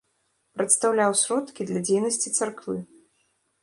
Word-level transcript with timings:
Прадстаўляў 0.57 1.11
сродкі 1.25 1.69
для 1.71 1.79
дзейнасці 1.87 2.29
царквы. 2.37 2.77